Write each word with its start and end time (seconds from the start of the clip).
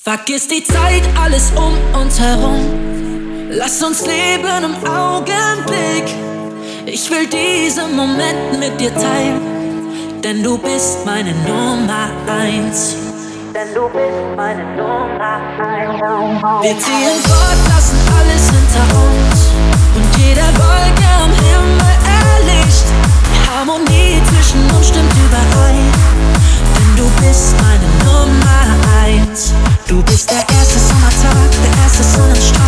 Vergiss 0.00 0.46
die 0.46 0.62
Zeit, 0.62 1.02
alles 1.20 1.50
um 1.56 1.74
uns 2.00 2.20
herum. 2.20 3.48
Lass 3.50 3.82
uns 3.82 4.06
leben 4.06 4.62
im 4.62 4.88
Augenblick. 4.88 6.04
Ich 6.86 7.10
will 7.10 7.26
diesen 7.26 7.96
Moment 7.96 8.60
mit 8.60 8.80
dir 8.80 8.94
teilen, 8.94 9.40
denn 10.22 10.40
du 10.40 10.56
bist 10.56 11.04
meine 11.04 11.32
Nummer 11.48 12.10
eins. 12.28 12.94
Denn 13.52 13.74
du 13.74 13.88
bist 13.88 14.36
meine 14.36 14.64
Nummer 14.76 15.40
eins. 15.58 16.00
Wir 16.62 16.78
ziehen 16.78 17.18
fort, 17.24 17.58
lassen 17.68 17.98
alles 18.20 18.50
hinter 18.54 18.86
uns 19.02 19.50
und 19.96 20.22
jede 20.22 20.46
Wolke 20.62 21.08
am 21.24 21.32
Himmel 21.42 21.94
erlischt. 22.22 22.86
Die 23.26 23.50
Harmonie 23.50 24.22
zwischen 24.30 24.60
uns 24.76 24.88
stimmt 24.88 25.12
überein, 25.26 25.90
du 26.98 27.04
bist 27.20 27.54
meine 27.62 27.88
Nummer 28.04 28.76
eins. 29.04 29.52
Du 29.86 30.02
bist 30.02 30.30
der 30.30 30.44
erste 30.56 30.78
Sommertag, 30.78 31.50
der 31.62 31.82
erste 31.82 32.02
Sonnenstrahl. 32.02 32.67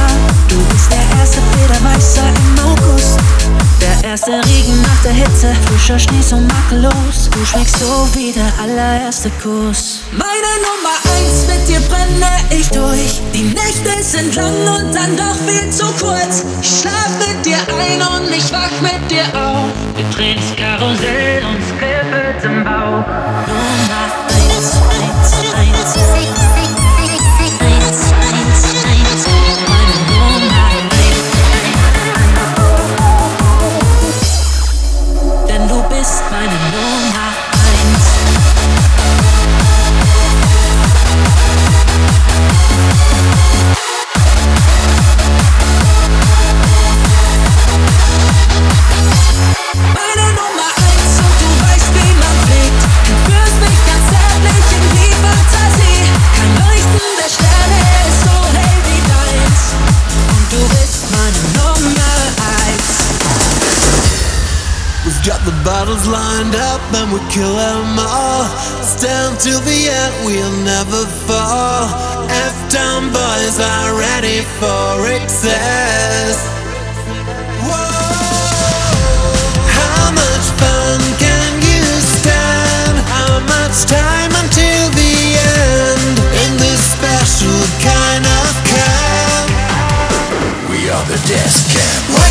Der 5.10 5.24
Hitze, 5.24 5.54
frischer 5.66 5.98
Schnee 5.98 6.22
so 6.22 6.36
makellos. 6.36 7.30
Du 7.30 7.44
schmeckst 7.44 7.78
so 7.78 8.08
wie 8.14 8.32
der 8.32 8.52
allererste 8.62 9.30
Kuss. 9.42 10.02
Meine 10.12 10.52
Nummer 10.66 10.96
eins, 11.14 11.46
mit 11.48 11.68
dir 11.68 11.80
brenne 11.88 12.30
ich 12.50 12.68
durch. 12.68 13.20
Die 13.34 13.42
Nächte 13.42 14.02
sind 14.02 14.34
lang 14.36 14.54
und 14.54 14.94
dann 14.94 15.16
doch 15.16 15.36
viel 15.46 15.70
zu 15.70 15.86
kurz. 16.00 16.44
Ich 16.60 16.80
schlaf 16.80 17.10
mit 17.18 17.44
dir 17.44 17.58
ein 17.58 18.00
und 18.00 18.30
ich 18.30 18.52
wach 18.52 18.70
mit 18.82 19.10
dir 19.10 19.24
auf. 19.34 19.70
Wir 19.96 20.04
drehen 20.14 20.38
das 20.38 20.56
Karussell 20.56 21.42
und 21.44 21.78
kribbelt 21.78 22.44
im 22.44 22.64
Bauch. 22.64 23.04
Nummer 23.48 24.29
up 67.20 67.28
and 67.28 67.28
we 67.28 67.32
kill 67.32 67.54
them 67.56 67.98
all. 67.98 68.44
Stand 68.82 69.38
till 69.40 69.60
the 69.60 69.88
end, 69.88 70.14
we'll 70.24 70.56
never 70.64 71.06
fall. 71.26 71.88
F-Town 72.28 73.12
boys 73.12 73.60
are 73.60 73.98
ready 73.98 74.42
for 74.58 75.06
excess. 75.06 76.36
How 79.68 80.10
much 80.12 80.46
fun 80.60 81.00
can 81.18 81.62
you 81.62 81.84
stand? 82.00 82.96
How 83.08 83.40
much 83.40 83.84
time 83.84 84.32
until 84.42 84.90
the 84.96 85.36
end? 85.36 86.18
In 86.44 86.56
this 86.58 86.80
special 86.92 87.60
kind 87.80 88.24
of 88.26 88.50
camp. 88.64 89.50
We 90.70 90.88
are 90.90 91.04
the 91.06 91.18
death 91.28 91.58
camp. 91.72 92.29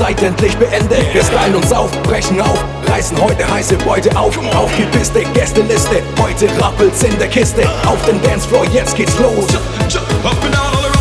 Trauerzeit 0.00 0.22
endlich 0.22 0.56
beendet. 0.56 1.12
Wir 1.12 1.22
stylen 1.22 1.54
uns 1.54 1.72
auf, 1.72 1.90
brechen 2.02 2.40
auf, 2.40 2.64
reißen 2.88 3.20
heute 3.20 3.48
heiße 3.50 3.76
Beute 3.76 4.16
auf. 4.16 4.38
Auf 4.54 4.70
die 4.76 4.84
Piste, 4.96 5.22
Gästeliste, 5.34 6.02
heute 6.18 6.48
rappelt's 6.58 7.02
in 7.02 7.18
der 7.18 7.28
Kiste. 7.28 7.68
Auf 7.84 8.02
den 8.06 8.20
Dancefloor, 8.22 8.64
jetzt 8.72 8.96
geht's 8.96 9.18
los. 9.18 9.46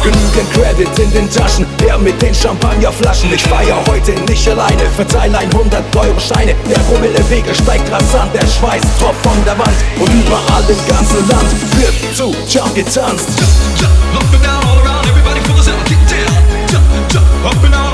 Genügend 0.03 0.51
Credit 0.53 0.99
in 0.99 1.11
den 1.13 1.31
Taschen, 1.31 1.65
der 1.79 1.97
mit 1.97 2.21
den 2.21 2.33
Champagnerflaschen. 2.33 3.33
Ich 3.33 3.43
feier 3.43 3.81
heute 3.87 4.11
nicht 4.23 4.47
alleine, 4.49 4.83
verteile 4.97 5.37
100 5.37 5.95
Euro 5.95 6.19
Scheine. 6.19 6.53
Der 6.69 6.79
Promillewege 6.79 7.55
steigt 7.55 7.89
rasant, 7.91 8.33
der 8.33 8.47
Schweiß 8.47 8.81
tropft 8.99 9.23
von 9.23 9.45
der 9.45 9.57
Wand. 9.57 9.75
Und 9.99 10.09
überall 10.13 10.63
im 10.67 10.87
ganzen 10.87 11.25
Land 11.29 11.51
wird 11.77 12.15
zu 12.15 12.35
Jump 12.49 12.75
getanzt. 12.75 13.29
Grüß 13.39 13.49
euch 13.69 13.79
Leiden, 13.79 14.19
hurcht's 17.71 17.88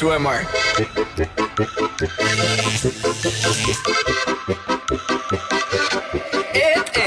zu 0.00 0.08
einmal. 0.08 0.46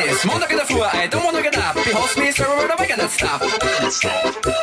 is 0.05 0.23
Montag 0.25 0.51
in 0.51 0.57
der 0.57 0.65
Flur, 0.67 0.87
I 0.93 1.07
don't 1.07 1.23
wanna 1.23 1.41
get 1.41 1.57
up. 1.57 1.73
Behold 1.73 2.15
me, 2.17 2.31
so 2.31 2.43
we're 2.55 2.67
the 2.67 2.95
that 2.95 3.09
stuff. 3.09 3.41
Over, 3.41 4.62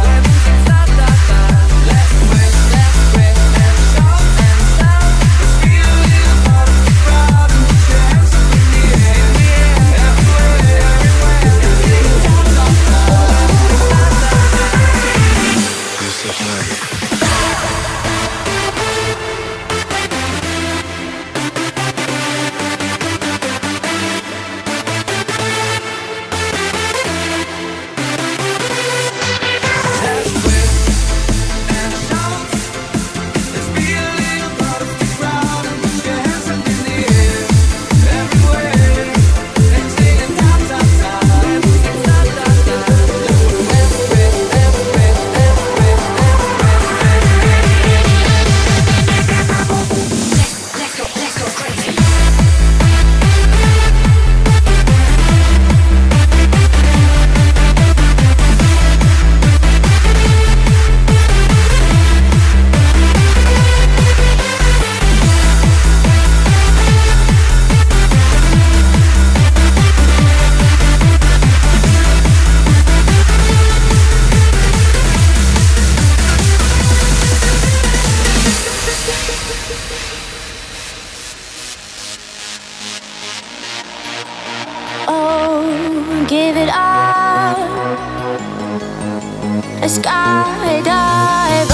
A 89.81 89.87
skydiver 89.89 91.70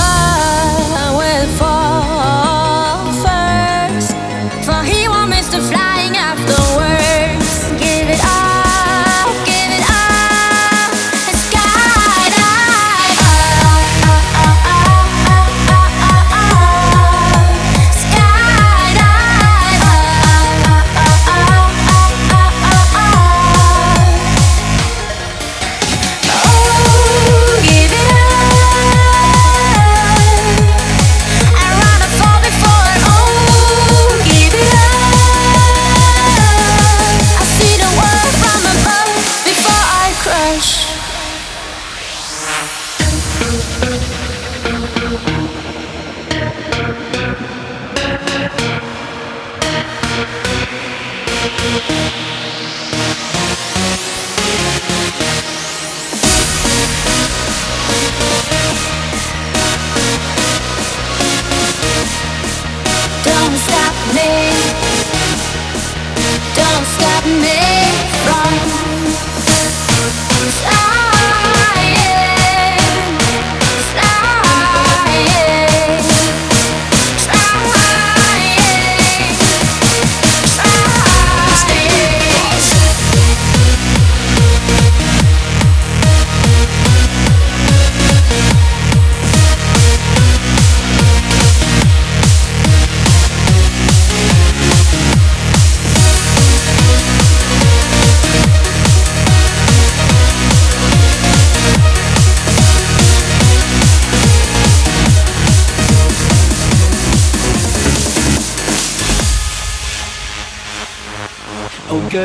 me. 64.13 64.46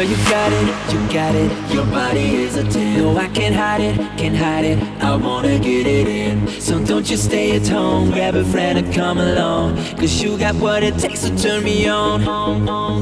Girl, 0.02 0.10
you 0.10 0.16
got 0.30 0.52
it, 0.52 0.92
you 0.92 1.12
got 1.12 1.34
it. 1.34 1.74
Your 1.74 1.84
body 1.86 2.36
is 2.36 2.56
a 2.56 2.64
10. 2.64 2.98
No, 2.98 3.16
I 3.16 3.28
can't 3.28 3.54
hide 3.54 3.80
it, 3.80 3.96
can't 4.18 4.36
hide 4.36 4.64
it. 4.64 4.78
I 5.02 5.16
wanna 5.16 5.58
get 5.58 5.86
it 5.86 6.08
in. 6.08 6.48
So 6.60 6.82
don't 6.84 7.08
you 7.08 7.16
stay 7.16 7.56
at 7.56 7.68
home, 7.68 8.10
grab 8.10 8.34
a 8.34 8.44
friend 8.44 8.78
and 8.78 8.92
come 8.92 9.18
along. 9.18 9.76
Cause 9.96 10.22
you 10.22 10.38
got 10.38 10.54
what 10.56 10.82
it 10.82 10.98
takes 10.98 11.22
to 11.22 11.36
turn 11.36 11.64
me 11.64 11.88
on. 11.88 12.22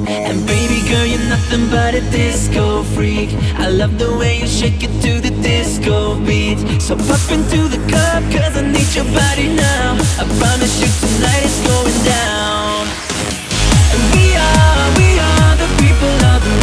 And 0.08 0.46
baby 0.46 0.80
girl, 0.88 1.06
you're 1.06 1.28
nothing 1.28 1.68
but 1.70 1.94
a 1.94 2.00
disco 2.10 2.82
freak. 2.94 3.30
I 3.58 3.68
love 3.68 3.98
the 3.98 4.10
way 4.18 4.40
you 4.40 4.46
shake 4.46 4.82
it 4.82 4.92
to 5.02 5.20
the 5.20 5.30
disco 5.42 6.18
beat. 6.26 6.58
So 6.80 6.96
pop 6.96 7.24
into 7.30 7.68
the 7.68 7.80
club, 7.88 8.22
cause 8.32 8.56
I 8.56 8.62
need 8.62 8.90
your 8.94 9.08
body 9.16 9.48
now. 9.54 9.96
I 10.20 10.24
promise 10.40 10.74
you 10.82 10.90
tonight 11.00 11.42
it's 11.48 11.60
going 11.66 12.00
down. 12.04 12.86
And 13.92 14.02
we 14.14 14.26
are, 14.36 14.86
we 14.98 15.08
are 15.28 15.54
the 15.62 15.68
people 15.82 16.14
of 16.32 16.40
the 16.44 16.59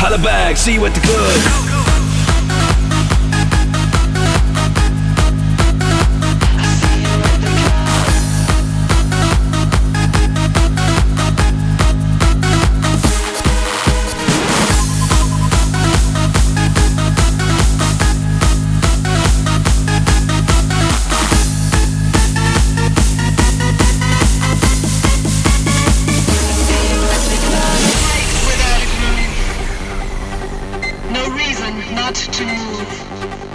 Holla 0.00 0.18
back, 0.18 0.56
see 0.56 0.74
you 0.74 0.84
at 0.86 0.94
the 0.94 1.00
club. 1.00 1.73
No 31.14 31.30
reason 31.30 31.94
not 31.94 32.16
to 32.16 32.44
move. 32.44 33.53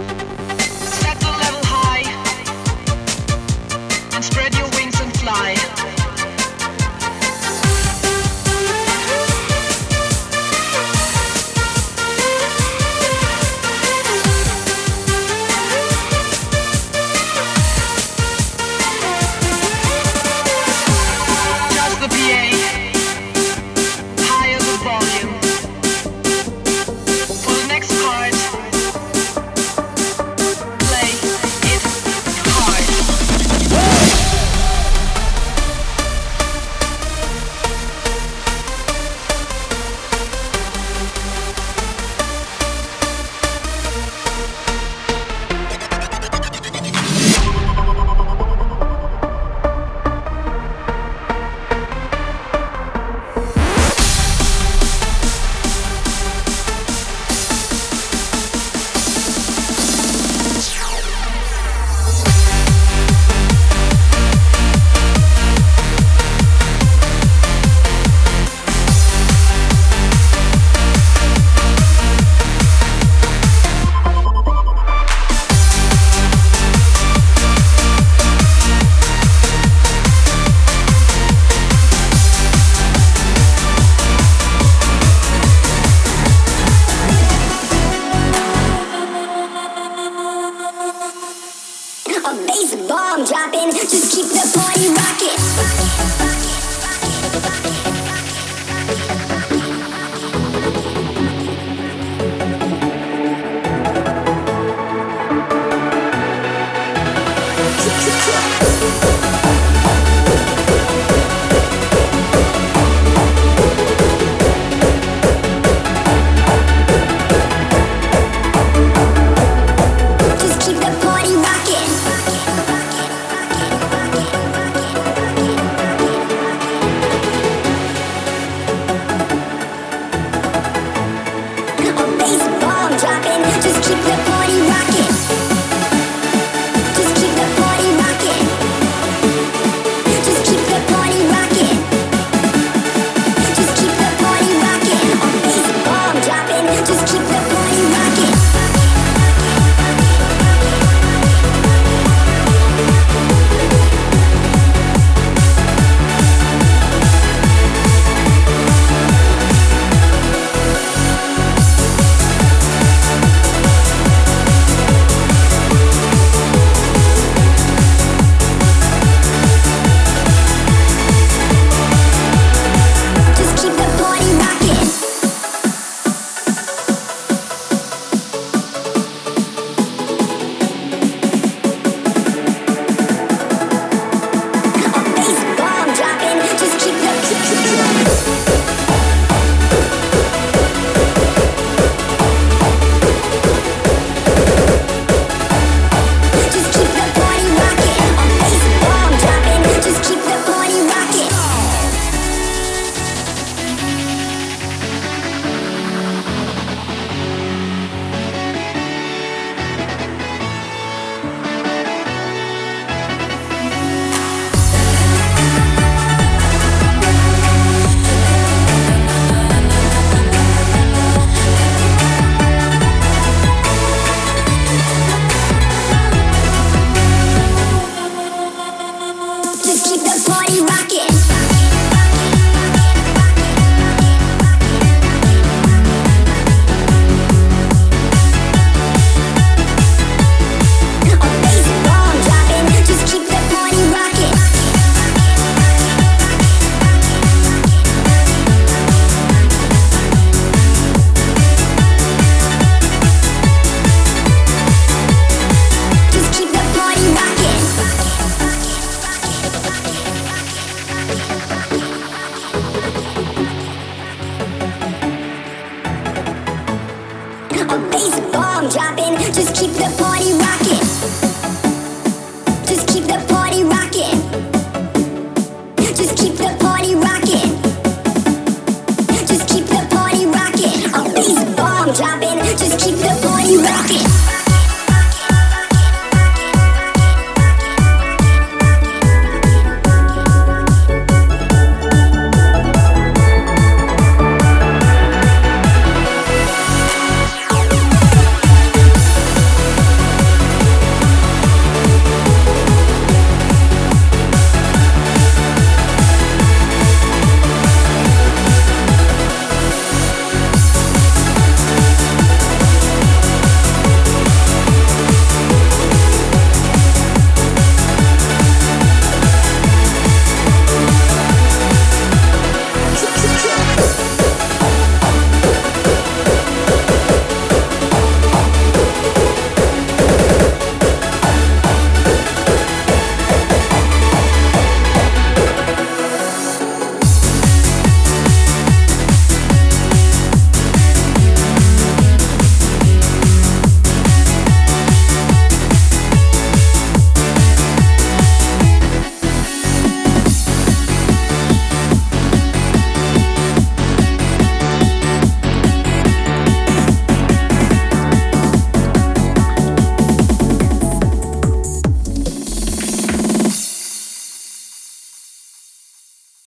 a 267.68 267.78
bass 267.90 268.18
bomb 268.32 268.68
dropping. 268.68 269.18
Just 269.34 269.54
keep 269.54 269.72
the 269.72 269.92
party 269.98 270.32
rocking. 270.32 271.29